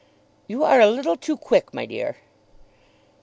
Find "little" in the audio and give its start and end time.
0.87-1.15